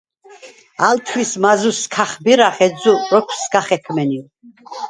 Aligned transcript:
ალ 0.87 0.97
თვის 1.09 1.31
მაზუს 1.43 1.79
ქახბირახ, 1.97 2.57
ეჯზუ 2.67 2.93
როქვ 3.13 3.37
სგა 3.45 3.61
ხექმენივ. 3.69 4.25